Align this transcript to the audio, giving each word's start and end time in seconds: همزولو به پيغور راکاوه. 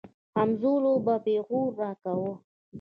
همزولو 0.37 0.93
به 1.05 1.15
پيغور 1.25 1.69
راکاوه. 1.81 2.33